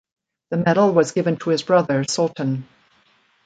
The 0.49 0.57
medal 0.57 0.93
was 0.93 1.11
given 1.11 1.37
to 1.37 1.51
his 1.51 1.61
brother 1.61 2.03
Sultan. 2.05 2.67